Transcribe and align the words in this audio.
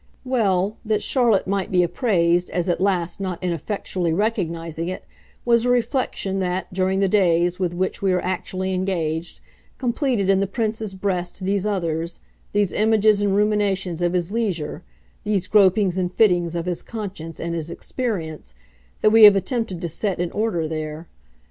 Well, 0.25 0.77
that 0.83 1.03
Charlotte 1.03 1.45
might 1.45 1.69
be 1.71 1.83
appraised 1.83 2.49
as 2.49 2.67
at 2.67 2.81
last 2.81 3.19
not 3.19 3.37
ineffectually 3.43 4.11
recognising 4.11 4.87
it, 4.87 5.05
was 5.45 5.63
a 5.63 5.69
reflection 5.69 6.39
that, 6.39 6.73
during 6.73 7.01
the 7.01 7.07
days 7.07 7.59
with 7.59 7.75
which 7.75 8.01
we 8.01 8.11
are 8.11 8.21
actually 8.21 8.73
engaged, 8.73 9.41
completed 9.77 10.27
in 10.27 10.39
the 10.39 10.47
Prince's 10.47 10.95
breast 10.95 11.41
these 11.45 11.67
others, 11.67 12.19
these 12.51 12.73
images 12.73 13.21
and 13.21 13.35
ruminations 13.35 14.01
of 14.01 14.13
his 14.13 14.31
leisure, 14.31 14.81
these 15.23 15.45
gropings 15.47 15.99
and 15.99 16.11
fittings 16.11 16.55
of 16.55 16.65
his 16.65 16.81
conscience 16.81 17.39
and 17.39 17.53
his 17.53 17.69
experience, 17.69 18.55
that 19.01 19.11
we 19.11 19.25
have 19.25 19.35
attempted 19.35 19.79
to 19.83 19.87
set 19.87 20.19
in 20.19 20.31
order 20.31 20.67
there. 20.67 21.07